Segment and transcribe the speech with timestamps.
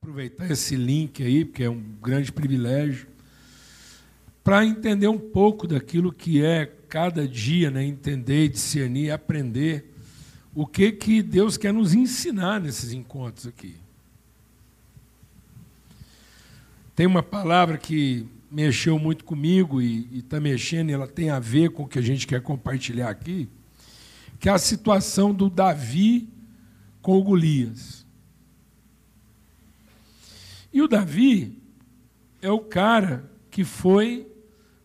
[0.00, 3.08] aproveitar esse link aí, porque é um grande privilégio,
[4.44, 9.92] para entender um pouco daquilo que é cada dia, né, entender, discernir, aprender
[10.54, 13.76] o que que Deus quer nos ensinar nesses encontros aqui.
[16.94, 21.70] Tem uma palavra que mexeu muito comigo e está mexendo, e ela tem a ver
[21.70, 23.48] com o que a gente quer compartilhar aqui,
[24.40, 26.28] que é a situação do Davi
[27.02, 27.97] com o Golias.
[30.78, 31.58] E o Davi
[32.40, 34.30] é o cara que foi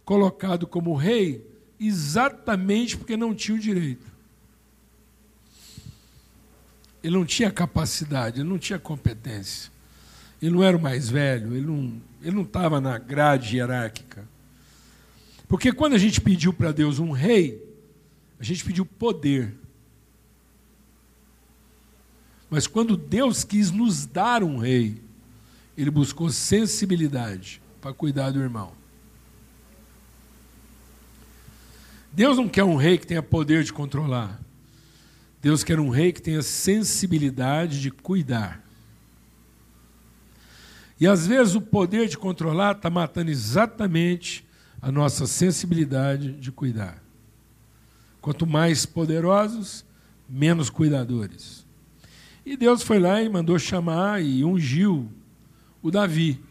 [0.04, 1.46] colocado como rei
[1.80, 4.12] exatamente porque não tinha o direito.
[7.04, 9.72] Ele não tinha capacidade, ele não tinha competência.
[10.42, 14.28] Ele não era o mais velho, ele não ele não estava na grade hierárquica.
[15.48, 17.64] Porque quando a gente pediu para Deus um rei,
[18.40, 19.54] a gente pediu poder.
[22.50, 25.03] Mas quando Deus quis nos dar um rei,
[25.78, 28.72] ele buscou sensibilidade para cuidar do irmão.
[32.12, 34.40] Deus não quer um rei que tenha poder de controlar.
[35.42, 38.64] Deus quer um rei que tenha sensibilidade de cuidar.
[41.00, 44.46] E às vezes o poder de controlar está matando exatamente
[44.82, 47.02] a nossa sensibilidade de cuidar.
[48.22, 49.84] Quanto mais poderosos,
[50.30, 51.66] menos cuidadores.
[52.46, 55.12] E Deus foi lá e mandou chamar e ungiu
[55.84, 56.42] o Davi.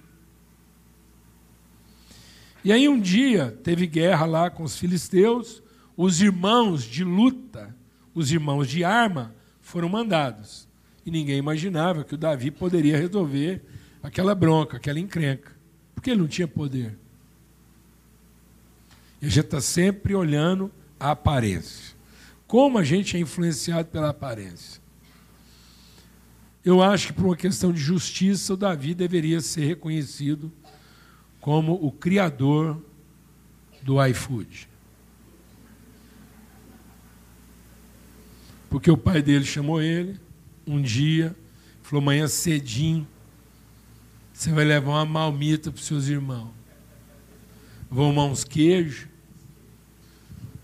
[2.62, 5.61] E aí um dia teve guerra lá com os filisteus,
[5.97, 7.75] os irmãos de luta
[8.14, 10.69] os irmãos de arma foram mandados.
[11.05, 13.62] E ninguém imaginava que o Davi poderia resolver
[14.03, 15.53] aquela bronca, aquela encrenca,
[15.94, 16.98] porque ele não tinha poder.
[19.20, 21.94] E a gente está sempre olhando a aparência.
[22.47, 24.81] Como a gente é influenciado pela aparência.
[26.65, 30.53] Eu acho que, por uma questão de justiça, o Davi deveria ser reconhecido
[31.41, 32.81] como o criador
[33.83, 34.69] do iFood.
[38.71, 40.19] Porque o pai dele chamou ele
[40.67, 41.37] um dia,
[41.83, 43.06] falou: amanhã cedinho,
[44.33, 46.51] você vai levar uma malmita para os seus irmãos.
[47.91, 49.09] Vão arrumar uns queijos.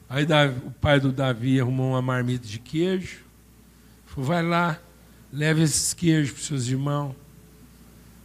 [0.08, 0.25] Aí
[0.64, 3.25] o pai do Davi arrumou uma marmita de queijo.
[4.06, 4.81] Falou: vai lá,
[5.32, 7.14] leve esses queijos para os seus irmãos.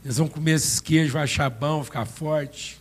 [0.04, 2.80] Eles vão comer esses queijos, vai achar bom, ficar forte.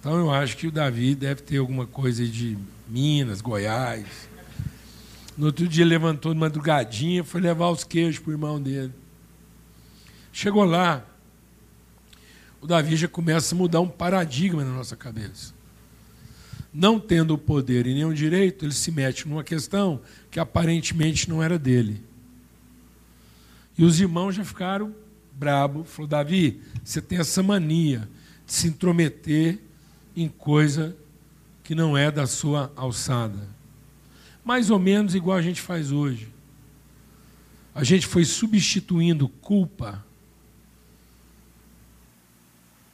[0.00, 2.58] Então eu acho que o Davi deve ter alguma coisa de
[2.88, 4.06] Minas, Goiás.
[5.36, 8.92] No outro dia levantou de madrugadinha, foi levar os queijos para o irmão dele.
[10.32, 11.04] Chegou lá,
[12.60, 15.52] o Davi já começa a mudar um paradigma na nossa cabeça.
[16.72, 21.42] Não tendo o poder e o direito, ele se mete numa questão que aparentemente não
[21.42, 22.02] era dele.
[23.76, 24.94] E os irmãos já ficaram
[25.32, 28.08] brabo, falou: Davi, você tem essa mania
[28.46, 29.58] de se intrometer
[30.16, 30.96] em coisa
[31.62, 33.54] que não é da sua alçada
[34.44, 36.28] mais ou menos igual a gente faz hoje.
[37.74, 40.04] A gente foi substituindo culpa.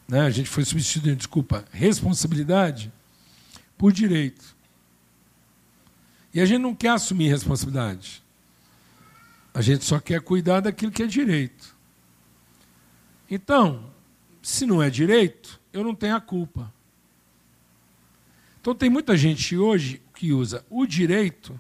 [0.09, 0.21] Né?
[0.21, 2.91] A gente foi substituindo, desculpa, responsabilidade
[3.77, 4.57] por direito.
[6.33, 8.23] E a gente não quer assumir responsabilidade.
[9.53, 11.77] A gente só quer cuidar daquilo que é direito.
[13.29, 13.91] Então,
[14.43, 16.73] se não é direito, eu não tenho a culpa.
[18.61, 21.59] Então tem muita gente hoje que usa o direito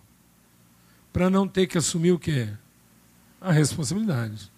[1.12, 2.48] para não ter que assumir o que
[3.40, 4.52] A responsabilidade.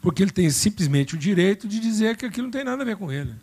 [0.00, 2.96] Porque ele tem simplesmente o direito de dizer que aquilo não tem nada a ver
[2.96, 3.34] com ele.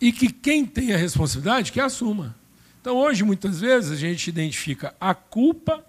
[0.00, 2.36] E que quem tem a responsabilidade que assuma.
[2.86, 5.84] Então hoje, muitas vezes, a gente identifica a culpa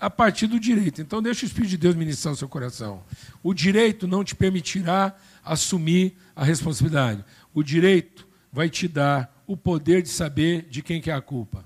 [0.00, 1.00] a partir do direito.
[1.00, 3.04] Então deixa o Espírito de Deus ministrar o seu coração.
[3.40, 5.14] O direito não te permitirá
[5.44, 7.24] assumir a responsabilidade.
[7.54, 11.64] O direito vai te dar o poder de saber de quem que é a culpa.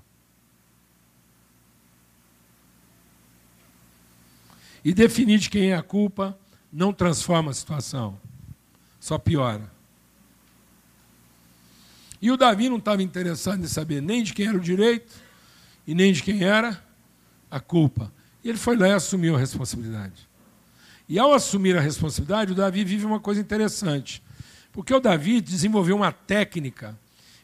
[4.85, 6.37] E definir de quem é a culpa
[6.71, 8.21] não transforma a situação,
[8.99, 9.78] só piora.
[12.21, 15.13] E o Davi não estava interessado em saber nem de quem era o direito
[15.87, 16.81] e nem de quem era
[17.49, 18.11] a culpa.
[18.43, 20.27] E ele foi lá e assumiu a responsabilidade.
[21.07, 24.21] E ao assumir a responsabilidade, o Davi vive uma coisa interessante.
[24.71, 26.97] Porque o Davi desenvolveu uma técnica.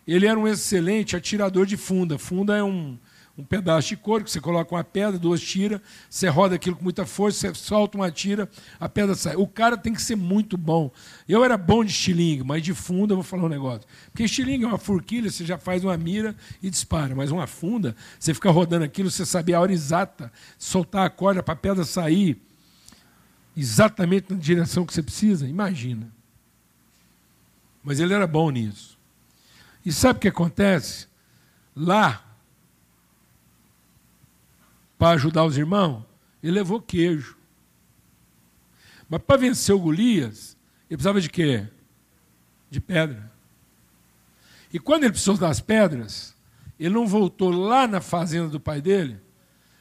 [0.07, 2.19] Ele era um excelente atirador de funda.
[2.19, 2.97] Funda é um,
[3.37, 6.83] um pedaço de couro, que você coloca uma pedra, duas tiras, você roda aquilo com
[6.83, 8.49] muita força, você solta uma tira,
[8.79, 9.35] a pedra sai.
[9.35, 10.89] O cara tem que ser muito bom.
[11.27, 13.85] Eu era bom de estilingue, mas de funda eu vou falar um negócio.
[14.11, 16.33] Porque estilingue é uma forquilha, você já faz uma mira
[16.63, 17.13] e dispara.
[17.13, 21.43] Mas uma funda, você fica rodando aquilo, você sabe a hora exata, soltar a corda
[21.43, 22.41] para a pedra sair
[23.55, 25.45] exatamente na direção que você precisa.
[25.45, 26.09] Imagina.
[27.83, 28.97] Mas ele era bom nisso.
[29.85, 31.07] E sabe o que acontece?
[31.75, 32.25] Lá,
[34.97, 36.03] para ajudar os irmãos,
[36.41, 37.37] ele levou queijo.
[39.09, 40.57] Mas para vencer o Golias,
[40.89, 41.67] ele precisava de quê?
[42.69, 43.31] De pedra.
[44.71, 46.35] E quando ele precisou das pedras,
[46.79, 49.19] ele não voltou lá na fazenda do pai dele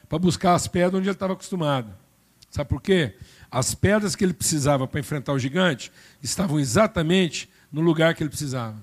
[0.07, 1.93] para buscar as pedras onde ele estava acostumado.
[2.49, 3.15] Sabe por quê?
[3.51, 5.91] As pedras que ele precisava para enfrentar o gigante
[6.21, 8.81] estavam exatamente no lugar que ele precisava.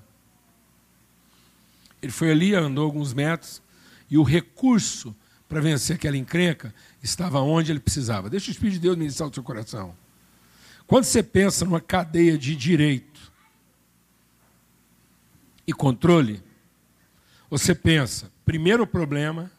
[2.01, 3.61] Ele foi ali, andou alguns metros,
[4.09, 5.15] e o recurso
[5.53, 6.73] para vencer aquela encrenca
[7.03, 8.27] estava onde ele precisava.
[8.27, 9.95] Deixa o Espírito de Deus ministrar o seu coração.
[10.87, 13.31] Quando você pensa numa cadeia de direito
[15.67, 16.41] e controle,
[17.51, 19.51] você pensa primeiro o problema,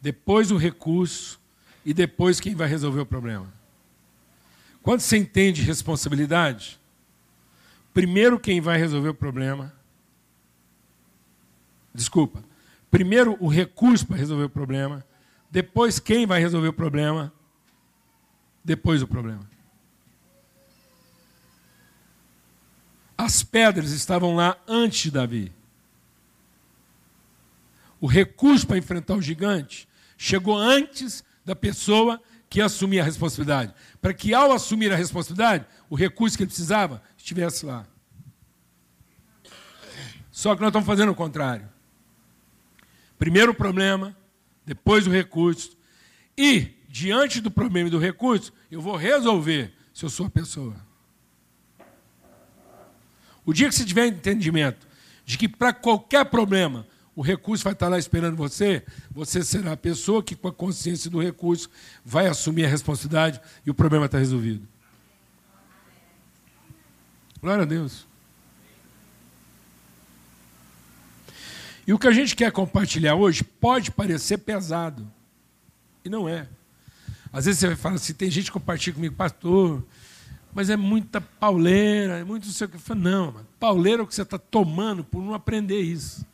[0.00, 1.40] depois o recurso
[1.84, 3.52] e depois quem vai resolver o problema.
[4.80, 6.78] Quando você entende responsabilidade,
[7.92, 9.74] primeiro quem vai resolver o problema.
[11.92, 12.48] Desculpa.
[12.90, 15.04] Primeiro o recurso para resolver o problema,
[15.50, 17.32] depois quem vai resolver o problema,
[18.64, 19.48] depois o problema.
[23.16, 25.52] As pedras estavam lá antes de Davi.
[28.00, 29.86] O recurso para enfrentar o gigante
[30.16, 33.74] chegou antes da pessoa que assumia a responsabilidade.
[34.00, 37.86] Para que, ao assumir a responsabilidade, o recurso que ele precisava estivesse lá.
[40.32, 41.68] Só que nós estamos fazendo o contrário.
[43.20, 44.16] Primeiro o problema,
[44.64, 45.76] depois o recurso.
[46.38, 50.74] E, diante do problema e do recurso, eu vou resolver se eu sou a pessoa.
[53.44, 54.88] O dia que você tiver entendimento
[55.26, 59.76] de que para qualquer problema o recurso vai estar lá esperando você, você será a
[59.76, 61.68] pessoa que, com a consciência do recurso,
[62.02, 64.66] vai assumir a responsabilidade e o problema está resolvido.
[67.42, 68.08] Glória a Deus.
[71.86, 75.10] E o que a gente quer compartilhar hoje pode parecer pesado,
[76.04, 76.48] e não é.
[77.32, 79.84] Às vezes você vai falar assim: tem gente que compartilha comigo, pastor,
[80.52, 82.76] mas é muita pauleira, é muito não sei o que.
[82.76, 86.26] Eu falo, não, mano, pauleira é o que você está tomando por não aprender isso.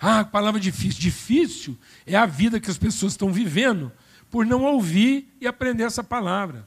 [0.00, 1.00] Ah, palavra difícil.
[1.00, 3.90] Difícil é a vida que as pessoas estão vivendo
[4.30, 6.66] por não ouvir e aprender essa palavra.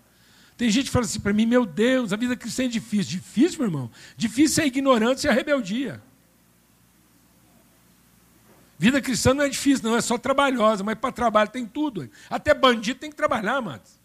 [0.62, 3.20] Tem gente que fala assim para mim, meu Deus, a vida cristã é difícil.
[3.20, 3.92] Difícil, meu irmão?
[4.16, 6.00] Difícil é a ignorância e a rebeldia.
[8.78, 12.08] Vida cristã não é difícil, não, é só trabalhosa, mas para trabalho tem tudo.
[12.30, 14.00] Até bandido tem que trabalhar, amados.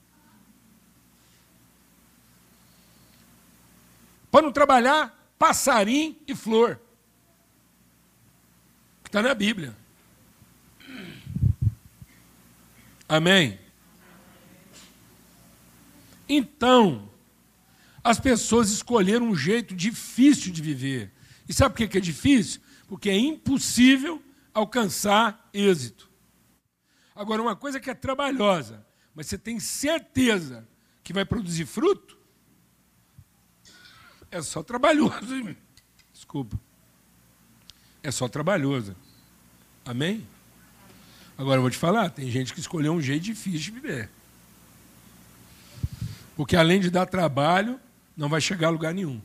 [4.31, 6.81] Para não trabalhar, passarinho e flor.
[9.05, 9.77] Está na Bíblia.
[13.07, 13.66] Amém?
[16.29, 17.11] Então,
[18.03, 21.13] as pessoas escolheram um jeito difícil de viver.
[21.49, 22.61] E sabe por que é difícil?
[22.89, 26.11] Porque é impossível alcançar êxito.
[27.15, 30.67] Agora, uma coisa que é trabalhosa, mas você tem certeza
[31.03, 32.19] que vai produzir fruto,
[34.31, 35.57] é só trabalhoso.
[36.13, 36.59] Desculpa
[38.07, 38.95] é só trabalhoso.
[39.85, 40.27] Amém?
[41.37, 44.09] Agora eu vou te falar, tem gente que escolheu um jeito difícil de viver.
[46.37, 47.81] Porque além de dar trabalho,
[48.17, 49.21] não vai chegar a lugar nenhum.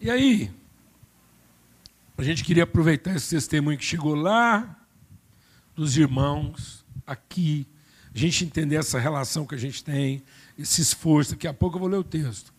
[0.00, 0.50] E aí,
[2.16, 4.76] a gente queria aproveitar esse testemunho que chegou lá
[5.74, 7.66] dos irmãos, aqui,
[8.14, 10.22] a gente entender essa relação que a gente tem,
[10.56, 11.32] esse esforço.
[11.32, 12.52] Daqui a pouco eu vou ler o texto.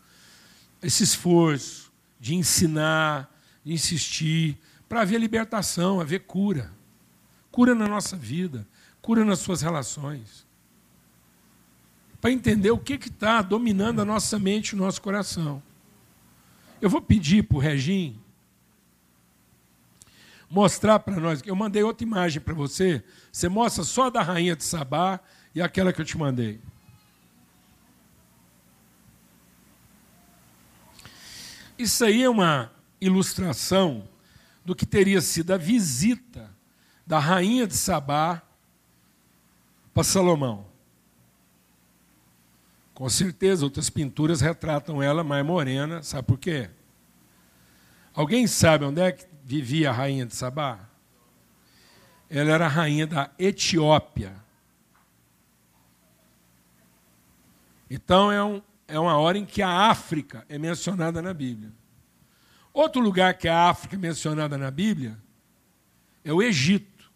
[0.81, 3.33] Esse esforço de ensinar,
[3.65, 4.57] insistir,
[4.89, 6.71] para haver libertação, haver cura.
[7.51, 8.67] Cura na nossa vida,
[9.01, 10.45] cura nas suas relações.
[12.23, 15.61] Para entender o que está dominando a nossa mente e o nosso coração.
[16.79, 18.17] Eu vou pedir para o Regim
[20.49, 21.41] mostrar para nós.
[21.45, 23.03] Eu mandei outra imagem para você.
[23.29, 25.19] Você mostra só da rainha de Sabá
[25.53, 26.61] e aquela que eu te mandei.
[31.77, 34.07] Isso aí é uma ilustração
[34.63, 36.49] do que teria sido a visita
[37.05, 38.41] da rainha de Sabá
[39.93, 40.71] para Salomão.
[42.93, 46.69] Com certeza, outras pinturas retratam ela mais morena, sabe por quê?
[48.13, 50.79] Alguém sabe onde é que vivia a rainha de Sabá?
[52.29, 54.35] Ela era a rainha da Etiópia.
[57.89, 61.71] Então é, um, é uma hora em que a África é mencionada na Bíblia.
[62.71, 65.17] Outro lugar que a África é mencionada na Bíblia
[66.23, 67.11] é o Egito.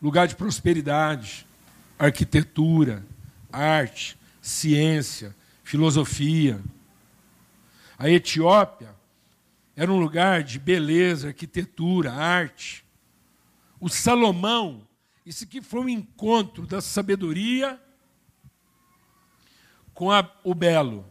[0.00, 1.46] Lugar de prosperidade,
[2.06, 3.06] arquitetura,
[3.52, 6.60] arte, ciência, filosofia.
[7.96, 8.92] A Etiópia
[9.76, 12.84] era um lugar de beleza, arquitetura, arte.
[13.78, 14.86] O Salomão,
[15.24, 17.80] isso aqui foi um encontro da sabedoria
[19.94, 21.08] com a, o belo.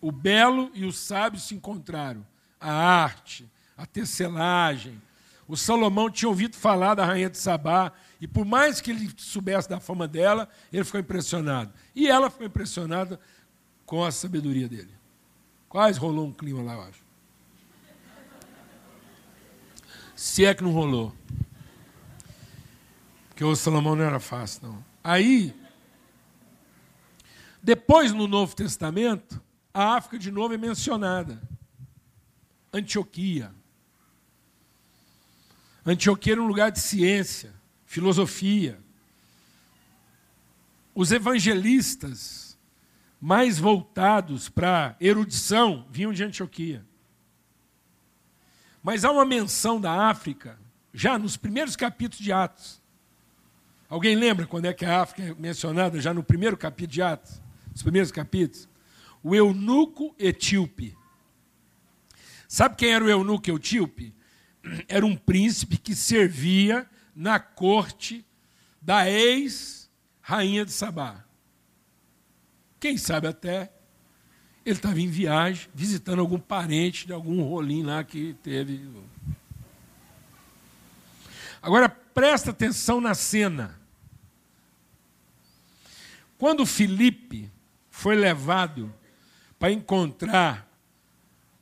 [0.00, 2.24] O belo e o sábio se encontraram.
[2.60, 5.02] A arte, a tecelagem.
[5.46, 9.68] O Salomão tinha ouvido falar da rainha de Sabá, e por mais que ele soubesse
[9.68, 11.72] da fama dela, ele ficou impressionado.
[11.94, 13.20] E ela ficou impressionada
[13.84, 14.94] com a sabedoria dele.
[15.68, 17.04] Quase rolou um clima lá, eu acho.
[20.16, 21.12] Se é que não rolou.
[23.28, 24.84] Porque o Salomão não era fácil, não.
[25.02, 25.54] Aí,
[27.62, 31.42] depois no Novo Testamento, a África de novo é mencionada.
[32.72, 33.52] Antioquia.
[35.86, 37.52] Antioquia era um lugar de ciência,
[37.84, 38.80] filosofia.
[40.94, 42.58] Os evangelistas
[43.20, 46.84] mais voltados para erudição vinham de Antioquia.
[48.82, 50.58] Mas há uma menção da África
[50.92, 52.82] já nos primeiros capítulos de Atos.
[53.88, 57.40] Alguém lembra quando é que a África é mencionada já no primeiro capítulo de Atos?
[57.74, 58.68] Os primeiros capítulos?
[59.22, 60.96] O eunuco etíope.
[62.46, 64.14] Sabe quem era o eunuco etíope?
[64.88, 68.24] Era um príncipe que servia na corte
[68.80, 71.24] da ex-rainha de Sabá.
[72.80, 73.72] Quem sabe até
[74.64, 78.88] ele estava em viagem, visitando algum parente de algum rolinho lá que teve.
[81.60, 83.78] Agora presta atenção na cena.
[86.38, 87.50] Quando Felipe
[87.90, 88.92] foi levado
[89.58, 90.68] para encontrar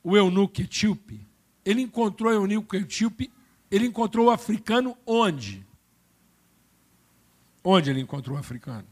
[0.03, 1.25] o eunuco etíope,
[1.65, 3.31] ele encontrou o eunuco etíope,
[3.71, 5.65] ele encontrou o africano onde?
[7.65, 8.87] Onde ele encontrou o africano?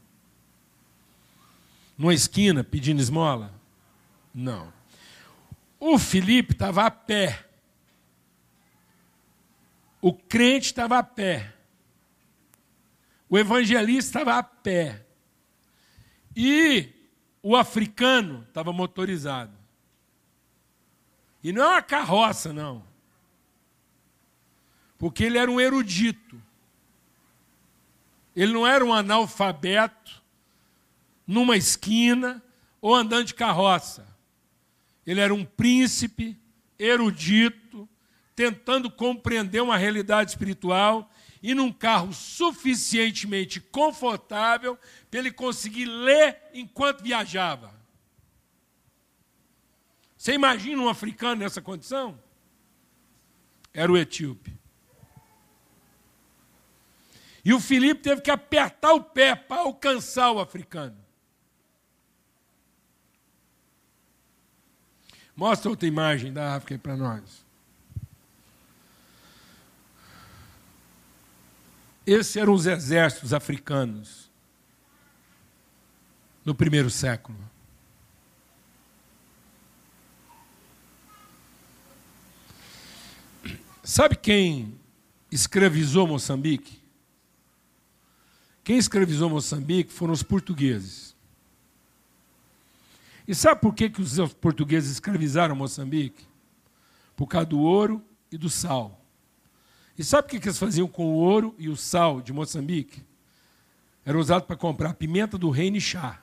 [1.99, 3.53] Numa esquina pedindo esmola?
[4.35, 4.73] Não.
[5.79, 7.47] O Felipe estava a pé.
[10.01, 11.53] O crente estava a pé.
[13.29, 15.05] O evangelista estava a pé.
[16.35, 16.89] E
[17.43, 19.60] o africano estava motorizado.
[21.43, 22.85] E não é uma carroça, não.
[24.99, 26.41] Porque ele era um erudito.
[28.37, 30.23] Ele não era um analfabeto
[31.27, 32.43] numa esquina
[32.81, 34.07] ou andando de carroça.
[35.07, 36.37] Ele era um príncipe
[36.79, 37.89] erudito,
[38.37, 41.11] tentando compreender uma realidade espiritual
[41.43, 44.79] e num carro suficientemente confortável
[45.11, 47.80] para ele conseguir ler enquanto viajava.
[50.21, 52.23] Você imagina um africano nessa condição?
[53.73, 54.55] Era o etíope.
[57.43, 60.95] E o Filipe teve que apertar o pé para alcançar o africano.
[65.35, 67.43] Mostra outra imagem da África aí para nós.
[72.07, 74.31] Esses eram os exércitos africanos
[76.45, 77.50] no primeiro século.
[83.91, 84.79] Sabe quem
[85.33, 86.81] escravizou Moçambique?
[88.63, 91.17] Quem escravizou Moçambique foram os portugueses.
[93.27, 96.25] E sabe por que, que os portugueses escravizaram Moçambique?
[97.17, 99.05] Por causa do ouro e do sal.
[99.99, 103.03] E sabe o que eles faziam com o ouro e o sal de Moçambique?
[104.05, 106.23] Era usado para comprar pimenta do reino e chá.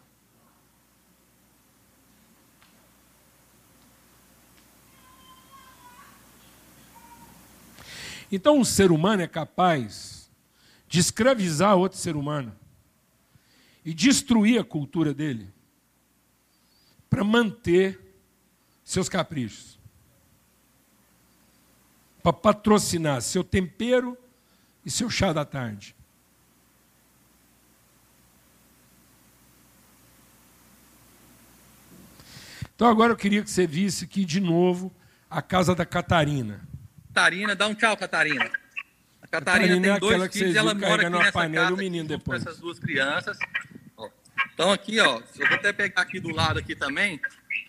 [8.31, 10.29] Então, um ser humano é capaz
[10.87, 12.55] de escravizar outro ser humano
[13.85, 15.49] e destruir a cultura dele
[17.09, 17.99] para manter
[18.83, 19.77] seus caprichos
[22.27, 24.17] para patrocinar seu tempero
[24.85, 25.95] e seu chá da tarde.
[32.75, 34.93] Então agora eu queria que você visse aqui de novo
[35.29, 36.67] a casa da Catarina.
[37.17, 38.45] Catarina, dá um tchau, Catarina.
[39.23, 42.07] A Catarina, Catarina tem é dois filhos, ela mora aqui nessa panela, casa, o menino
[42.07, 42.43] depois.
[42.43, 43.39] com essas duas crianças.
[44.53, 47.19] Então aqui, ó, eu vou até pegar aqui do lado aqui também.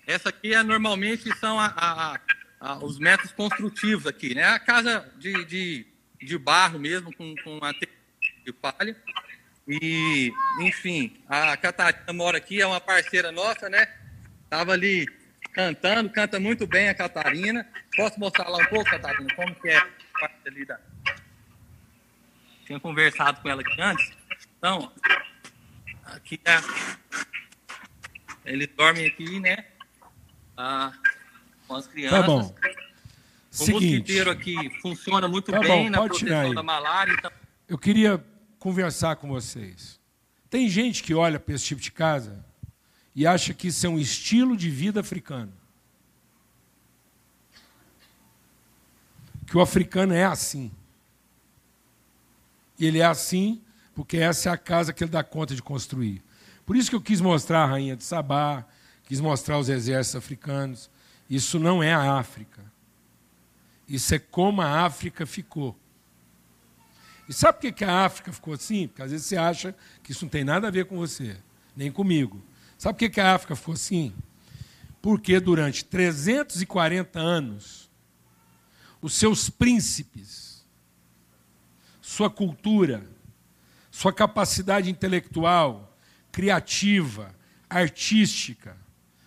[0.06, 2.20] essa aqui é, normalmente são a, a,
[2.60, 4.44] a, os métodos construtivos aqui, né?
[4.44, 5.86] A casa de, de,
[6.20, 8.94] de barro mesmo, com, com a de palha.
[9.66, 13.88] E, enfim, a Catarina mora aqui, é uma parceira nossa, né?
[14.44, 15.06] Estava ali
[15.58, 17.66] cantando, canta muito bem a Catarina.
[17.96, 19.88] Posso mostrar lá um pouco, Catarina, como que é a
[20.20, 20.78] parte ali da...
[22.64, 24.12] Tinha conversado com ela aqui antes.
[24.56, 24.92] Então,
[26.04, 26.60] aqui é...
[28.44, 29.64] Eles dormem aqui, né?
[30.56, 30.92] Ah,
[31.66, 32.20] com as crianças.
[32.20, 32.54] Tá bom.
[33.50, 33.72] O Seguinte.
[33.72, 37.12] mosquiteiro aqui funciona muito tá bem bom, na proteção da malária.
[37.12, 37.32] Então...
[37.66, 38.24] Eu queria
[38.60, 39.98] conversar com vocês.
[40.48, 42.47] Tem gente que olha para esse tipo de casa
[43.14, 45.52] e acha que isso é um estilo de vida africano.
[49.46, 50.70] Que o africano é assim.
[52.78, 53.60] E ele é assim
[53.94, 56.22] porque essa é a casa que ele dá conta de construir.
[56.64, 58.64] Por isso que eu quis mostrar a rainha de Sabá,
[59.04, 60.88] quis mostrar os exércitos africanos.
[61.28, 62.62] Isso não é a África.
[63.88, 65.76] Isso é como a África ficou.
[67.28, 68.86] E sabe por que a África ficou assim?
[68.86, 71.36] Porque às vezes você acha que isso não tem nada a ver com você,
[71.76, 72.42] nem comigo.
[72.78, 74.14] Sabe por que a África ficou assim?
[75.02, 77.90] Porque durante 340 anos,
[79.02, 80.64] os seus príncipes,
[82.00, 83.04] sua cultura,
[83.90, 85.98] sua capacidade intelectual,
[86.30, 87.34] criativa,
[87.68, 88.76] artística,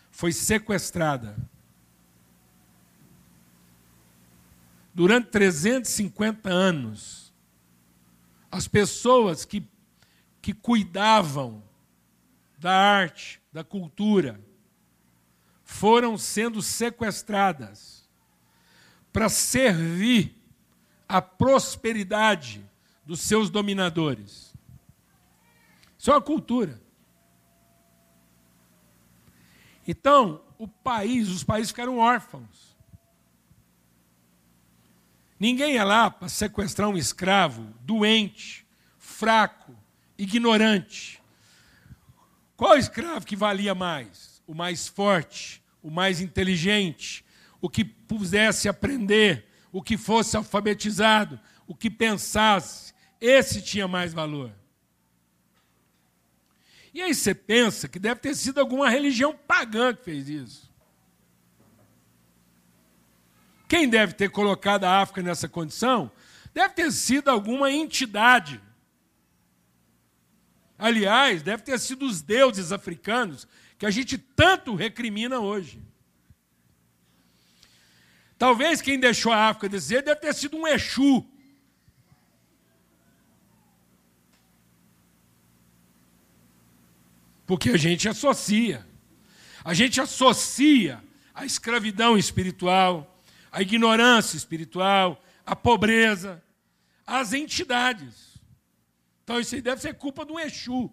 [0.10, 1.36] foi sequestrada.
[4.94, 7.34] Durante 350 anos,
[8.50, 9.68] as pessoas que,
[10.42, 11.62] que cuidavam
[12.58, 14.40] da arte, da cultura,
[15.64, 18.10] foram sendo sequestradas
[19.12, 20.36] para servir
[21.08, 22.64] a prosperidade
[23.06, 24.54] dos seus dominadores.
[25.98, 26.82] Isso é uma cultura.
[29.88, 32.76] Então, o país, os países ficaram órfãos.
[35.40, 38.66] Ninguém é lá para sequestrar um escravo doente,
[38.98, 39.76] fraco,
[40.18, 41.21] ignorante.
[42.62, 44.40] Qual escravo que valia mais?
[44.46, 47.26] O mais forte, o mais inteligente,
[47.60, 52.94] o que pudesse aprender, o que fosse alfabetizado, o que pensasse.
[53.20, 54.54] Esse tinha mais valor.
[56.94, 60.72] E aí você pensa que deve ter sido alguma religião pagã que fez isso.
[63.68, 66.12] Quem deve ter colocado a África nessa condição
[66.54, 68.62] deve ter sido alguma entidade.
[70.82, 75.80] Aliás, deve ter sido os deuses africanos que a gente tanto recrimina hoje.
[78.36, 81.24] Talvez quem deixou a África jeito deve ter sido um Exu.
[87.46, 88.84] Porque a gente associa.
[89.64, 91.00] A gente associa
[91.32, 96.44] a escravidão espiritual, a ignorância espiritual, a pobreza,
[97.06, 98.31] as entidades.
[99.32, 100.92] Então isso aí deve ser culpa do Exu.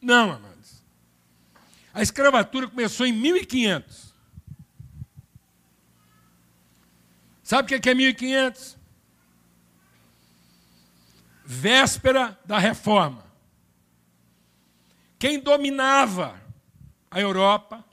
[0.00, 0.84] Não, amados.
[1.92, 4.14] A escravatura começou em 1500.
[7.42, 8.78] Sabe o que é 1500?
[11.44, 13.24] Véspera da reforma.
[15.18, 16.40] Quem dominava
[17.10, 17.84] a Europa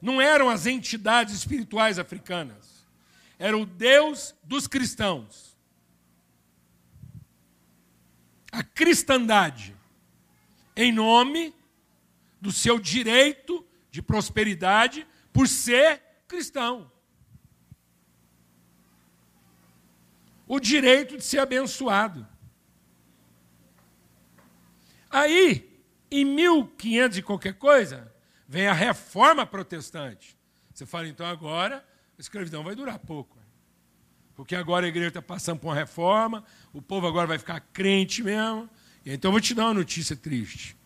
[0.00, 2.71] não eram as entidades espirituais africanas,
[3.42, 5.56] era o Deus dos cristãos.
[8.52, 9.74] A cristandade,
[10.76, 11.54] em nome
[12.40, 16.90] do seu direito de prosperidade por ser cristão.
[20.46, 22.26] O direito de ser abençoado.
[25.10, 28.12] Aí, em 1500 e qualquer coisa,
[28.52, 30.36] Vem a reforma protestante.
[30.74, 31.82] Você fala, então agora
[32.22, 33.36] escravidão vai durar pouco.
[34.34, 38.22] Porque agora a igreja está passando por uma reforma, o povo agora vai ficar crente
[38.22, 38.68] mesmo.
[39.04, 40.76] Então eu vou te dar uma notícia triste.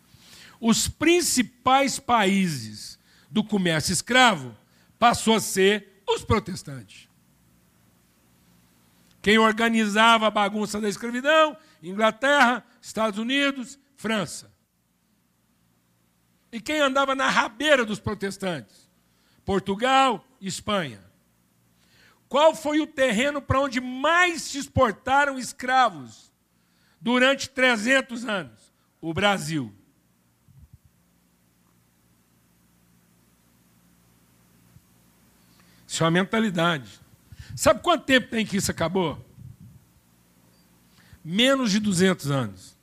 [0.61, 2.99] Os principais países
[3.31, 4.57] do comércio escravo
[4.99, 7.09] passou a ser os protestantes.
[9.20, 11.57] Quem organizava a bagunça da escravidão?
[11.83, 14.51] Inglaterra, Estados Unidos, França.
[16.51, 18.88] E quem andava na rabeira dos protestantes?
[19.44, 21.06] Portugal Espanha.
[22.29, 26.33] Qual foi o terreno para onde mais se exportaram escravos
[27.01, 28.73] durante 300 anos?
[29.01, 29.73] O Brasil.
[35.87, 37.01] Isso é uma mentalidade.
[37.55, 39.25] Sabe quanto tempo tem que isso acabou?
[41.25, 42.77] Menos de 200 anos.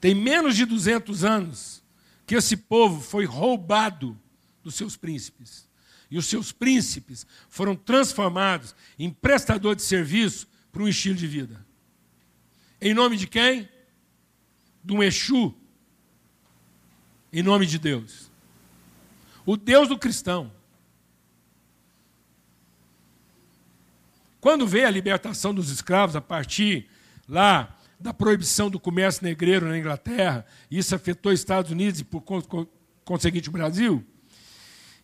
[0.00, 1.82] Tem menos de 200 anos
[2.26, 4.18] que esse povo foi roubado
[4.62, 5.68] dos seus príncipes.
[6.12, 11.64] E os seus príncipes foram transformados em prestador de serviço para um estilo de vida.
[12.78, 13.66] Em nome de quem?
[14.84, 15.54] De um Exu.
[17.32, 18.30] Em nome de Deus.
[19.46, 20.52] O Deus do cristão.
[24.38, 26.90] Quando veio a libertação dos escravos a partir
[27.26, 32.22] lá da proibição do comércio negreiro na Inglaterra, isso afetou os Estados Unidos e, por
[33.02, 34.06] conseguinte, o Brasil,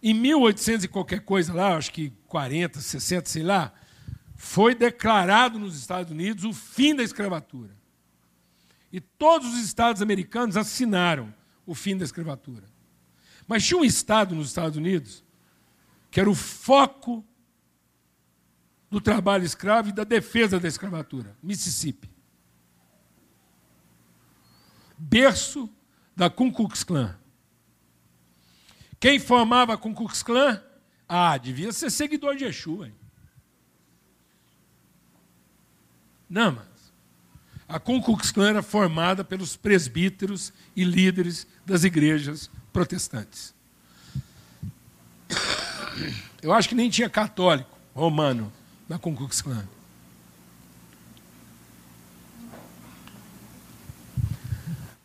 [0.02, 3.72] em 1800 e qualquer coisa lá, acho que 40, 60, sei lá,
[4.37, 7.76] foi declarado nos Estados Unidos o fim da escravatura.
[8.92, 11.34] E todos os estados americanos assinaram
[11.66, 12.64] o fim da escravatura.
[13.46, 15.24] Mas tinha um estado nos Estados Unidos
[16.11, 17.24] que era o foco
[18.90, 22.11] do trabalho escravo e da defesa da escravatura Mississippi.
[24.96, 25.68] Berço
[26.16, 27.16] da Ku Klux Klan.
[29.00, 30.61] Quem formava Ku Klux Klan?
[31.08, 32.84] Ah, devia ser seguidor de Exu.
[32.84, 32.94] Hein?
[36.28, 36.92] Não, mas
[37.68, 43.54] a Ku Klux Klan era formada pelos presbíteros e líderes das igrejas protestantes.
[46.42, 48.52] Eu acho que nem tinha católico romano
[48.88, 49.66] da Ku Klux Klan.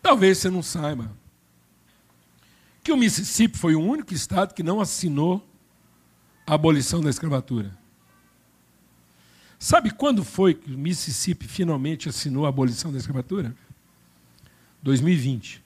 [0.01, 1.09] Talvez você não saiba
[2.83, 5.47] que o Mississippi foi o único estado que não assinou
[6.45, 7.75] a abolição da escravatura.
[9.57, 13.55] Sabe quando foi que o Mississippi finalmente assinou a abolição da escravatura?
[14.81, 15.63] 2020.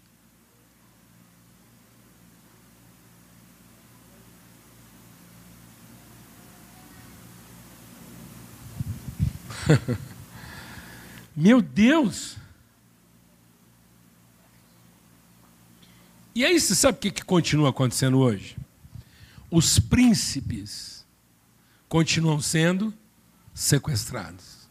[11.36, 12.38] Meu Deus!
[16.38, 18.56] E aí você sabe o que, que continua acontecendo hoje?
[19.50, 21.04] Os príncipes
[21.90, 22.94] continuam sendo
[23.56, 24.70] sequestrados.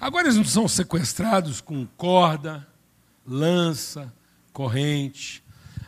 [0.00, 2.66] Agora eles não são sequestrados com corda,
[3.24, 4.12] lança,
[4.52, 5.44] corrente.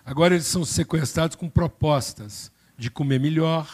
[0.07, 3.69] Agora eles são sequestrados com propostas de comer melhor,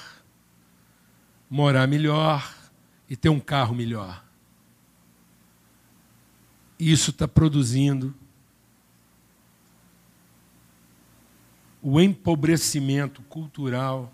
[1.51, 2.55] morar melhor,
[3.07, 4.25] e ter um carro melhor.
[6.79, 8.15] Isso está produzindo
[11.83, 14.13] o empobrecimento cultural,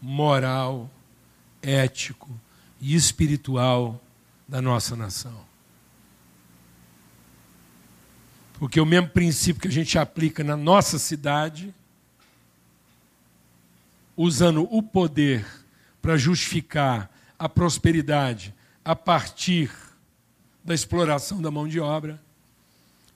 [0.00, 0.90] moral,
[1.62, 2.28] ético
[2.80, 4.02] e espiritual
[4.48, 5.52] da nossa nação.
[8.54, 11.74] Porque o mesmo princípio que a gente aplica na nossa cidade,
[14.16, 15.46] usando o poder
[16.00, 19.70] para justificar a prosperidade a partir
[20.64, 22.22] da exploração da mão de obra,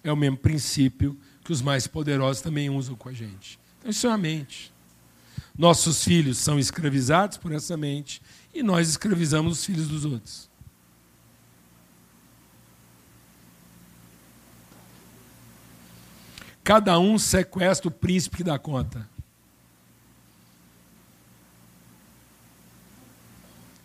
[0.02, 3.58] é o mesmo princípio que os mais poderosos também usam com a gente.
[3.78, 4.72] Então, isso é a mente.
[5.56, 8.20] Nossos filhos são escravizados por essa mente
[8.52, 10.50] e nós escravizamos os filhos dos outros.
[16.62, 19.08] Cada um sequestra o príncipe que dá conta.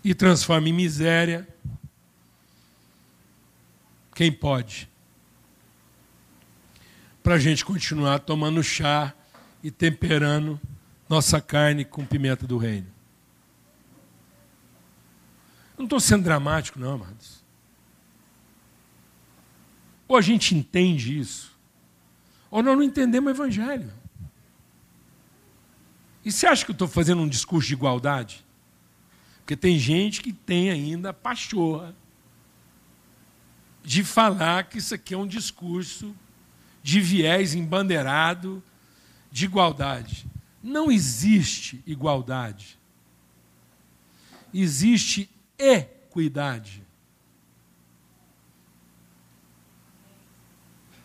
[0.04, 1.48] e transforma em miséria
[4.14, 4.90] quem pode.
[7.24, 9.14] Para a gente continuar tomando chá
[9.64, 10.60] e temperando
[11.08, 12.88] nossa carne com pimenta do reino.
[15.78, 17.44] não estou sendo dramático, não, amados.
[20.08, 21.58] Ou a gente entende isso,
[22.50, 23.92] ou nós não entendemos o Evangelho.
[26.24, 28.46] E você acha que eu estou fazendo um discurso de igualdade?
[29.40, 31.96] Porque tem gente que tem ainda a pachorra
[33.84, 36.16] de falar que isso aqui é um discurso
[36.84, 38.64] de viés embandeirado
[39.32, 40.26] de igualdade.
[40.62, 42.78] Não existe igualdade.
[44.54, 46.84] Existe equidade.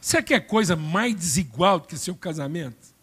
[0.00, 2.94] Você quer coisa mais desigual do que seu casamento?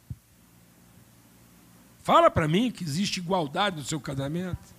[2.03, 4.73] Fala para mim que existe igualdade no seu casamento.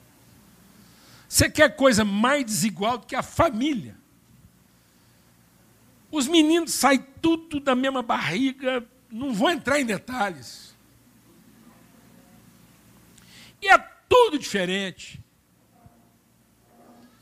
[1.28, 3.96] Você quer coisa mais desigual do que a família?
[6.14, 10.72] Os meninos saem tudo da mesma barriga, não vou entrar em detalhes.
[13.60, 13.76] E é
[14.08, 15.20] tudo diferente.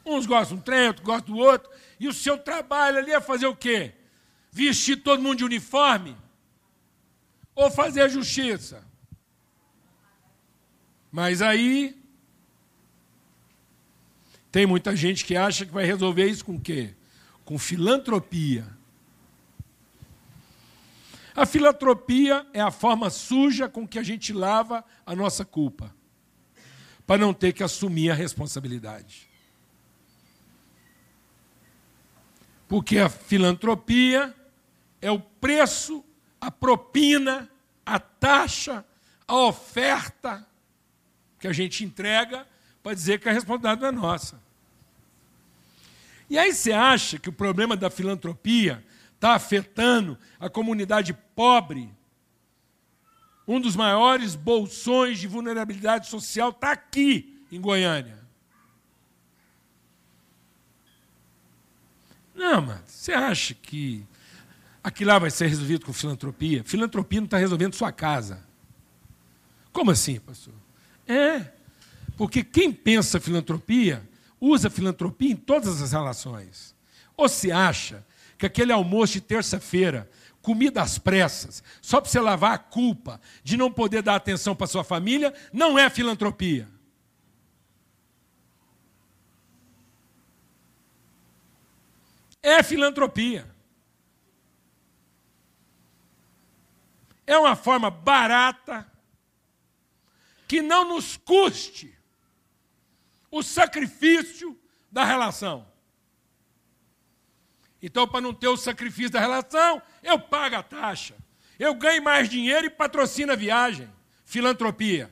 [0.05, 1.71] Uns gostam de um trem, outros gostam do outro.
[1.99, 3.95] E o seu trabalho ali é fazer o quê?
[4.51, 6.15] Vestir todo mundo de uniforme?
[7.55, 8.87] Ou fazer a justiça?
[11.11, 11.99] Mas aí
[14.51, 16.95] tem muita gente que acha que vai resolver isso com o quê?
[17.43, 18.82] Com filantropia.
[21.35, 25.95] A filantropia é a forma suja com que a gente lava a nossa culpa,
[27.07, 29.29] para não ter que assumir a responsabilidade.
[32.69, 34.35] Porque a filantropia
[35.01, 36.05] é o preço,
[36.41, 37.51] a propina,
[37.85, 38.85] a taxa,
[39.27, 40.47] a oferta
[41.39, 42.47] que a gente entrega
[42.83, 44.41] para dizer que a responsabilidade não é nossa.
[46.31, 48.83] E aí você acha que o problema da filantropia
[49.23, 51.89] está afetando a comunidade pobre?
[53.47, 58.19] Um dos maiores bolsões de vulnerabilidade social está aqui, em Goiânia.
[62.35, 64.05] Não, mas você acha que
[64.83, 66.65] aquilo lá vai ser resolvido com filantropia?
[66.65, 68.45] Filantropia não está resolvendo sua casa.
[69.73, 70.55] Como assim, pastor?
[71.07, 71.53] É,
[72.17, 74.03] porque quem pensa filantropia
[74.41, 76.75] usa filantropia em todas as relações.
[77.17, 78.05] Ou se acha
[78.43, 83.57] que aquele almoço de terça-feira, comida às pressas, só para você lavar a culpa de
[83.57, 86.69] não poder dar atenção para sua família, não é filantropia.
[92.43, 93.49] É filantropia.
[97.25, 98.85] É uma forma barata
[100.49, 101.97] que não nos custe
[103.31, 105.72] o sacrifício da relação.
[107.83, 111.17] Então, para não ter o sacrifício da relação, eu pago a taxa.
[111.59, 113.91] Eu ganho mais dinheiro e patrocino a viagem.
[114.25, 115.11] Filantropia.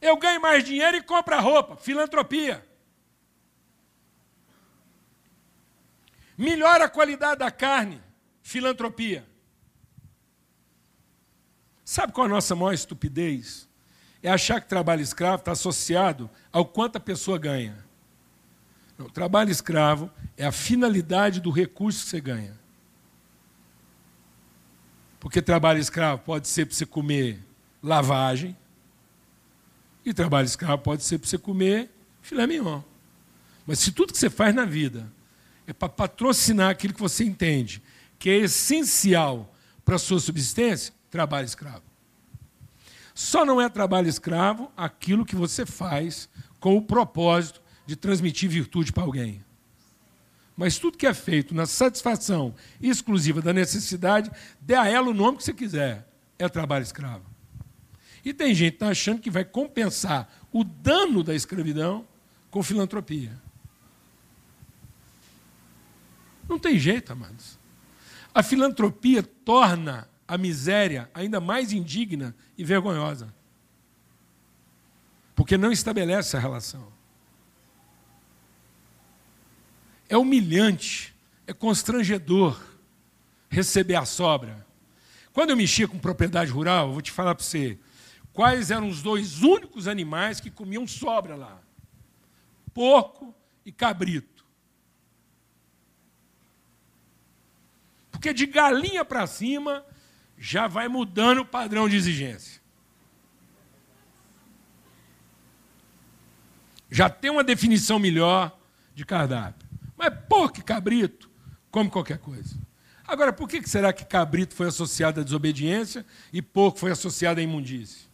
[0.00, 1.76] Eu ganho mais dinheiro e compro a roupa.
[1.76, 2.66] Filantropia.
[6.36, 8.02] Melhora a qualidade da carne.
[8.42, 9.26] Filantropia.
[11.84, 13.66] Sabe qual é a nossa maior estupidez?
[14.26, 17.85] é achar que trabalho escravo está associado ao quanto a pessoa ganha.
[18.98, 22.58] Não, trabalho escravo é a finalidade do recurso que você ganha.
[25.20, 27.44] Porque trabalho escravo pode ser para você comer
[27.82, 28.56] lavagem,
[30.04, 31.90] e trabalho escravo pode ser para você comer
[32.22, 32.80] filé mignon.
[33.66, 35.12] Mas se tudo que você faz na vida
[35.66, 37.82] é para patrocinar aquilo que você entende
[38.18, 39.52] que é essencial
[39.84, 41.82] para a sua subsistência, trabalho escravo.
[43.14, 46.28] Só não é trabalho escravo aquilo que você faz
[46.60, 49.44] com o propósito de transmitir virtude para alguém.
[50.56, 55.38] Mas tudo que é feito na satisfação exclusiva da necessidade, dê a ela o nome
[55.38, 57.24] que você quiser, é trabalho escravo.
[58.24, 62.06] E tem gente que está achando que vai compensar o dano da escravidão
[62.50, 63.32] com filantropia.
[66.48, 67.58] Não tem jeito, amados.
[68.34, 73.32] A filantropia torna a miséria ainda mais indigna e vergonhosa.
[75.34, 76.95] Porque não estabelece a relação.
[80.08, 81.14] É humilhante,
[81.46, 82.60] é constrangedor
[83.48, 84.66] receber a sobra.
[85.32, 87.78] Quando eu mexia com propriedade rural, vou te falar para você,
[88.32, 91.60] quais eram os dois únicos animais que comiam sobra lá?
[92.72, 94.44] Porco e cabrito.
[98.10, 99.84] Porque de galinha para cima,
[100.38, 102.62] já vai mudando o padrão de exigência.
[106.90, 108.58] Já tem uma definição melhor
[108.94, 109.65] de cardápio.
[110.06, 111.28] Mas porco e cabrito
[111.70, 112.56] come qualquer coisa.
[113.06, 117.42] Agora, por que será que cabrito foi associado à desobediência e porco foi associado à
[117.42, 118.06] imundície?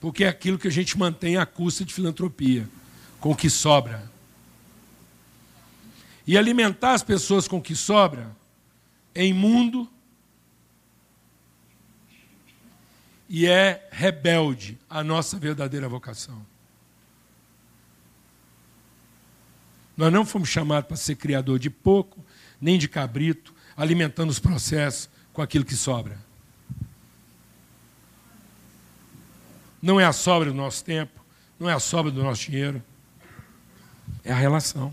[0.00, 2.68] Porque é aquilo que a gente mantém à custa de filantropia,
[3.20, 4.10] com o que sobra.
[6.26, 8.34] E alimentar as pessoas com o que sobra
[9.14, 9.88] é imundo
[13.28, 16.51] e é rebelde à nossa verdadeira vocação.
[20.02, 22.26] Nós não fomos chamados para ser criador de pouco,
[22.60, 26.18] nem de cabrito, alimentando os processos com aquilo que sobra.
[29.80, 31.24] Não é a sobra do nosso tempo,
[31.56, 32.82] não é a sobra do nosso dinheiro,
[34.24, 34.92] é a relação.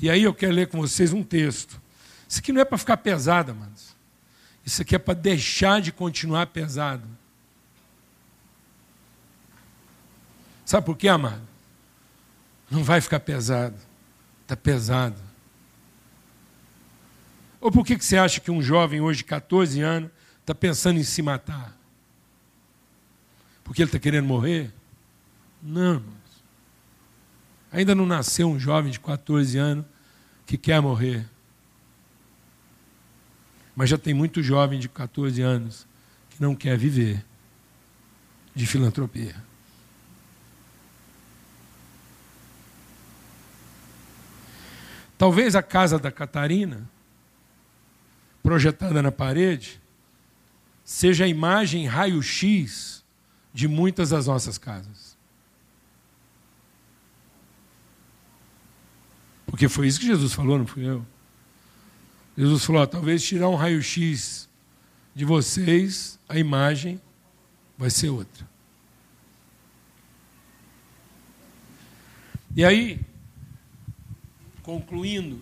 [0.00, 1.82] E aí eu quero ler com vocês um texto.
[2.28, 3.96] Isso aqui não é para ficar pesado, amados.
[4.64, 7.02] Isso aqui é para deixar de continuar pesado.
[10.64, 11.57] Sabe por quê, amado?
[12.70, 13.76] Não vai ficar pesado.
[14.42, 15.20] Está pesado.
[17.60, 20.98] Ou por que, que você acha que um jovem hoje de 14 anos está pensando
[20.98, 21.76] em se matar?
[23.64, 24.72] Porque ele está querendo morrer?
[25.62, 26.18] Não, irmãos.
[27.70, 29.84] Ainda não nasceu um jovem de 14 anos
[30.46, 31.28] que quer morrer.
[33.76, 35.86] Mas já tem muito jovem de 14 anos
[36.30, 37.24] que não quer viver
[38.54, 39.36] de filantropia.
[45.18, 46.88] Talvez a casa da Catarina,
[48.42, 49.82] projetada na parede,
[50.84, 53.04] seja a imagem raio-x
[53.52, 55.18] de muitas das nossas casas.
[59.44, 61.04] Porque foi isso que Jesus falou, não fui eu.
[62.36, 64.48] Jesus falou: ó, talvez tirar um raio-x
[65.12, 67.00] de vocês, a imagem
[67.76, 68.48] vai ser outra.
[72.54, 73.00] E aí,
[74.68, 75.40] concluindo,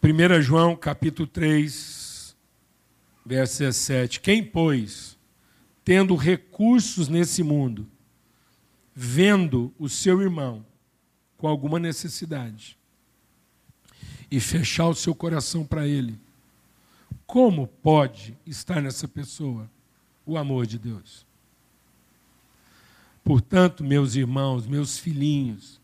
[0.00, 2.34] Primeira João capítulo 3,
[3.26, 4.20] verso 17.
[4.20, 5.18] Quem, pois,
[5.84, 7.86] tendo recursos nesse mundo,
[8.94, 10.64] vendo o seu irmão
[11.36, 12.78] com alguma necessidade
[14.30, 16.18] e fechar o seu coração para ele,
[17.26, 19.70] como pode estar nessa pessoa
[20.24, 21.28] o amor de Deus?
[23.24, 25.80] Portanto, meus irmãos, meus filhinhos,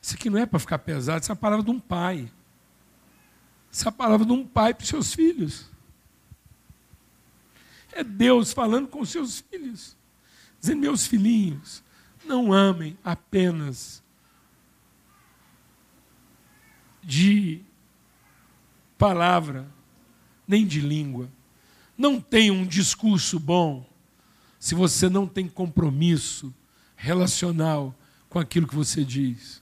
[0.00, 2.30] isso aqui não é para ficar pesado, isso é a palavra de um pai.
[3.70, 5.70] Isso é a palavra de um pai para os seus filhos.
[7.92, 9.96] É Deus falando com os seus filhos,
[10.60, 11.82] dizendo: meus filhinhos,
[12.24, 14.02] não amem apenas
[17.02, 17.60] de
[18.96, 19.68] palavra,
[20.46, 21.28] nem de língua.
[21.96, 23.86] Não tenha um discurso bom
[24.58, 26.54] se você não tem compromisso
[27.02, 27.92] relacional
[28.28, 29.60] com aquilo que você diz.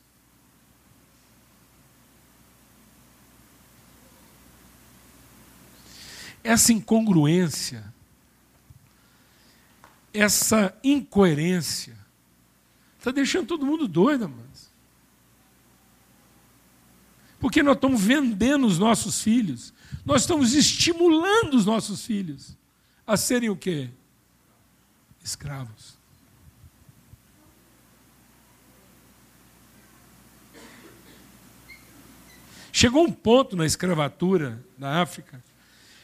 [6.44, 7.92] Essa incongruência,
[10.12, 11.96] essa incoerência,
[12.98, 14.70] está deixando todo mundo doido, mas.
[17.38, 19.72] Porque nós estamos vendendo os nossos filhos,
[20.04, 22.54] nós estamos estimulando os nossos filhos
[23.06, 23.88] a serem o quê?
[25.24, 25.99] Escravos.
[32.80, 35.44] Chegou um ponto na escravatura na África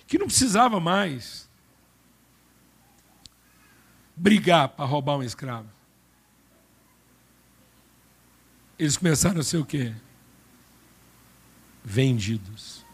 [0.06, 1.48] que não precisava mais
[4.14, 5.70] brigar para roubar um escravo.
[8.78, 9.94] Eles começaram a ser o quê?
[11.82, 12.84] Vendidos.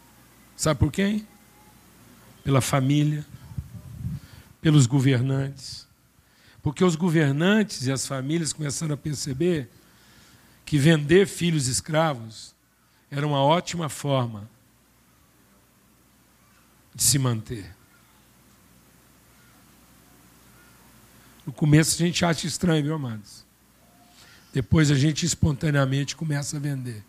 [0.55, 1.27] Sabe por quem?
[2.41, 3.25] Pela família,
[4.61, 5.85] pelos governantes.
[6.61, 9.69] Porque os governantes e as famílias começaram a perceber
[10.63, 12.53] que vender filhos escravos
[13.15, 14.49] era uma ótima forma
[16.95, 17.75] de se manter.
[21.45, 23.45] No começo a gente acha estranho, viu, amados?
[24.51, 27.03] Depois a gente espontaneamente começa a vender.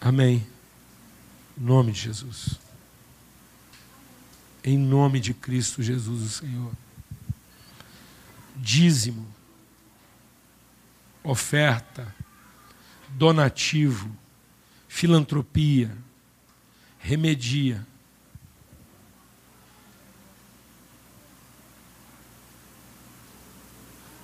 [0.00, 0.46] Amém.
[1.58, 2.60] Em nome de Jesus.
[4.62, 6.72] Em nome de Cristo Jesus, o Senhor
[8.60, 9.26] dízimo,
[11.24, 12.14] oferta,
[13.08, 14.14] donativo,
[14.86, 15.96] filantropia,
[16.98, 17.86] remedia.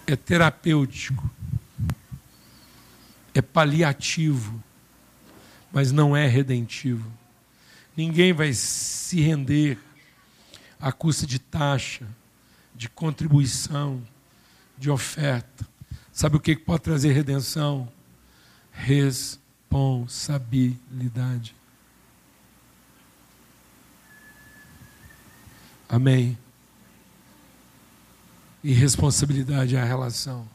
[0.06, 1.28] É terapêutico,
[3.34, 4.62] é paliativo,
[5.72, 7.10] mas não é redentivo.
[7.96, 9.78] Ninguém vai se render
[10.78, 12.06] à custa de taxa,
[12.72, 14.06] de contribuição
[14.78, 15.66] de oferta.
[16.12, 17.88] Sabe o que pode trazer redenção?
[18.72, 21.54] Responsabilidade.
[25.88, 26.36] Amém.
[28.62, 30.48] E responsabilidade é a relação.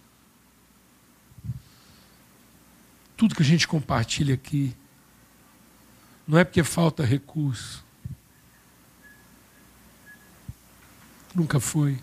[3.15, 4.75] Tudo que a gente compartilha aqui,
[6.27, 7.85] não é porque falta recurso.
[11.33, 11.97] Nunca foi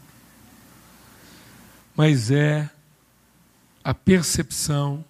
[1.99, 2.71] mas é
[3.83, 5.05] a percepção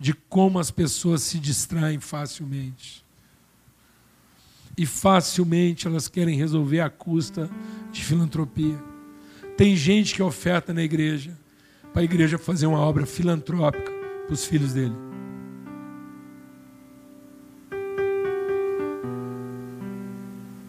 [0.00, 3.04] de como as pessoas se distraem facilmente.
[4.76, 7.48] E facilmente elas querem resolver à custa
[7.92, 8.76] de filantropia.
[9.56, 11.38] Tem gente que oferta na igreja
[11.92, 13.92] para a igreja fazer uma obra filantrópica
[14.26, 14.96] para os filhos dele.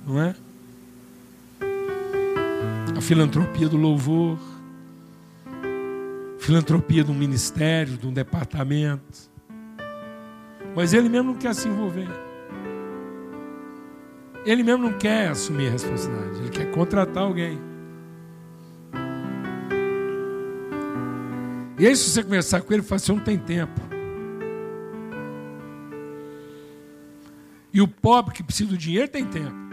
[0.06, 0.36] Não é?
[2.96, 4.38] A filantropia do louvor
[6.46, 9.32] filantropia de um ministério, de um departamento.
[10.76, 12.08] Mas ele mesmo não quer se envolver.
[14.46, 17.60] Ele mesmo não quer assumir a responsabilidade, ele quer contratar alguém.
[21.80, 23.82] E aí, se você conversar com ele, fala assim: não tem tempo.
[27.74, 29.66] E o pobre que precisa do dinheiro tem tempo.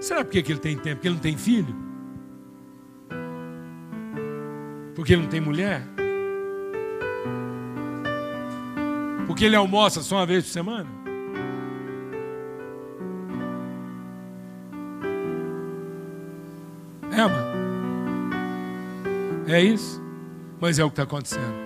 [0.00, 0.96] Será por que ele tem tempo?
[0.96, 1.81] Porque ele não tem filho?
[5.02, 5.82] Porque ele não tem mulher?
[9.26, 10.88] Porque ele almoça só uma vez por semana?
[17.10, 17.52] É, mano.
[19.48, 20.00] É isso.
[20.60, 21.62] Mas é o que está acontecendo.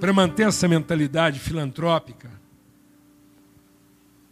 [0.00, 2.30] para manter essa mentalidade filantrópica,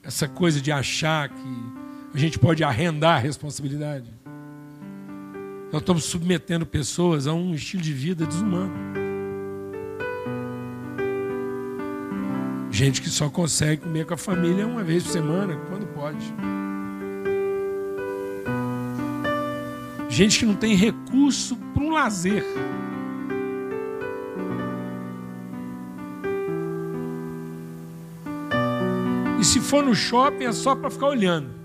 [0.03, 1.73] essa coisa de achar que
[2.15, 4.20] a gente pode arrendar a responsabilidade.
[5.73, 8.73] Nós estamos submetendo pessoas a um estilo de vida desumano.
[12.73, 16.35] Gente que só consegue comer com a família uma vez por semana, quando pode.
[20.09, 22.45] Gente que não tem recurso para um lazer.
[29.39, 31.60] E se for no shopping é só para ficar olhando.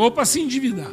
[0.00, 0.90] Ou para se endividar.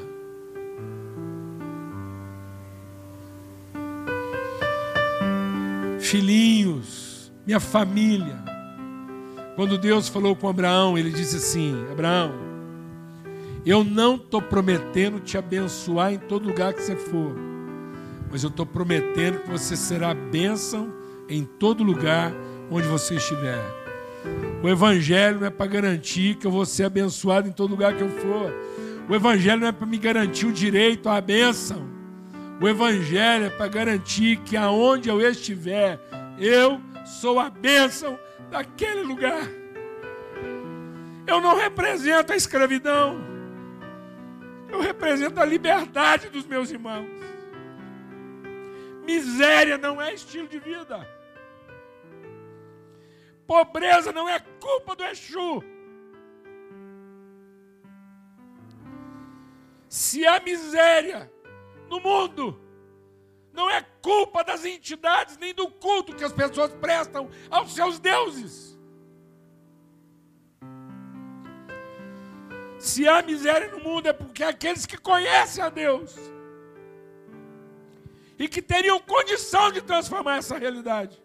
[5.97, 8.35] Filhinhos, minha família.
[9.55, 12.33] Quando Deus falou com Abraão, ele disse assim: Abraão,
[13.65, 17.33] eu não estou prometendo te abençoar em todo lugar que você for,
[18.29, 20.93] mas eu estou prometendo que você será bênção
[21.29, 22.33] em todo lugar
[22.69, 23.63] onde você estiver.
[24.61, 28.03] O Evangelho não é para garantir que eu vou ser abençoado em todo lugar que
[28.03, 28.67] eu for.
[29.09, 31.87] O Evangelho não é para me garantir o direito à bênção.
[32.61, 35.99] O Evangelho é para garantir que aonde eu estiver,
[36.37, 39.47] eu sou a bênção daquele lugar.
[41.25, 43.17] Eu não represento a escravidão.
[44.69, 47.07] Eu represento a liberdade dos meus irmãos.
[49.05, 51.07] Miséria não é estilo de vida.
[53.45, 55.63] Pobreza não é culpa do Exu.
[59.87, 61.31] Se há miséria
[61.89, 62.59] no mundo,
[63.53, 68.77] não é culpa das entidades nem do culto que as pessoas prestam aos seus deuses.
[72.79, 76.15] Se há miséria no mundo, é porque aqueles que conhecem a Deus
[78.37, 81.21] e que teriam condição de transformar essa realidade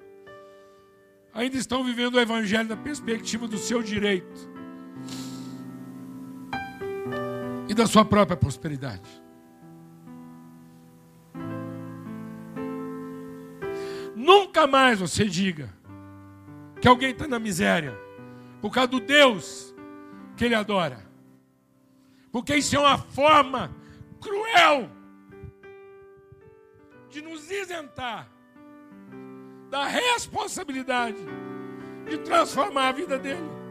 [1.34, 4.51] ainda estão vivendo o Evangelho da perspectiva do seu direito
[7.72, 9.08] e da sua própria prosperidade.
[14.14, 15.72] Nunca mais você diga
[16.80, 17.98] que alguém está na miséria
[18.60, 19.74] por causa do Deus
[20.36, 21.02] que ele adora,
[22.30, 23.74] porque isso é uma forma
[24.20, 24.90] cruel
[27.08, 28.28] de nos isentar
[29.70, 31.16] da responsabilidade
[32.06, 33.61] de transformar a vida dele.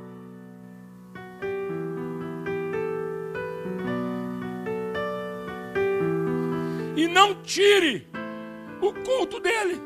[7.02, 8.08] E não tire
[8.82, 9.82] o culto dele.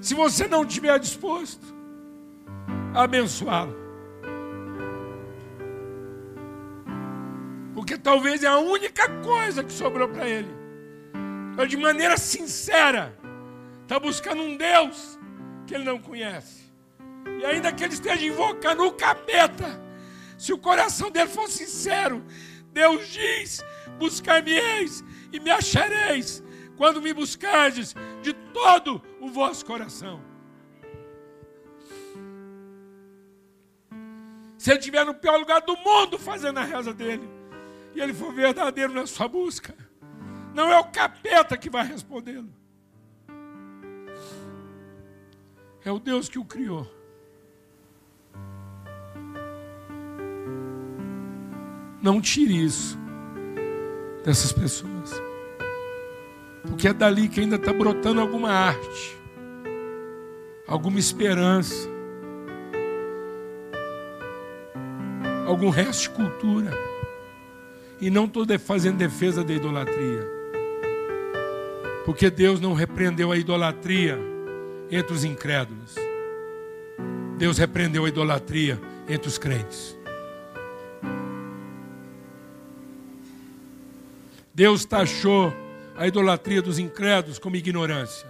[0.00, 1.66] Se você não estiver disposto
[2.94, 3.76] a abençoá-lo.
[7.74, 10.62] Porque talvez é a única coisa que sobrou para ele
[11.56, 13.16] mas de maneira sincera,
[13.82, 15.18] está buscando um Deus
[15.66, 16.62] que ele não conhece.
[17.40, 19.80] E ainda que ele esteja invocando o capeta,
[20.38, 22.24] se o coração dele for sincero,
[22.72, 23.62] Deus diz:
[23.98, 26.42] Buscar-me-eis e me achareis,
[26.76, 30.20] quando me buscardes de todo o vosso coração.
[34.56, 37.28] Se ele estiver no pior lugar do mundo fazendo a reza dele,
[37.94, 39.74] e ele for verdadeiro na sua busca,
[40.54, 42.52] não é o capeta que vai respondê-lo.
[45.84, 47.01] É o Deus que o criou.
[52.02, 52.98] Não tire isso
[54.24, 55.12] dessas pessoas.
[56.62, 59.16] Porque é dali que ainda está brotando alguma arte,
[60.66, 61.88] alguma esperança,
[65.46, 66.72] algum resto de cultura.
[68.00, 70.28] E não estou fazendo defesa da idolatria.
[72.04, 74.18] Porque Deus não repreendeu a idolatria
[74.90, 75.94] entre os incrédulos.
[77.38, 80.01] Deus repreendeu a idolatria entre os crentes.
[84.54, 85.52] Deus taxou
[85.96, 88.28] a idolatria dos incrédulos como ignorância.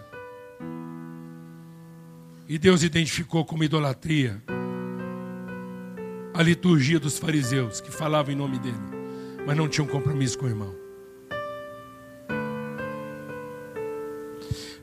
[2.48, 4.42] E Deus identificou como idolatria
[6.34, 8.78] a liturgia dos fariseus, que falavam em nome dele,
[9.44, 10.74] mas não tinham compromisso com o irmão.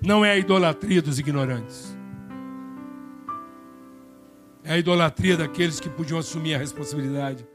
[0.02, 1.98] Não é a idolatria dos ignorantes.
[4.64, 7.46] É a idolatria daqueles que podiam assumir a responsabilidade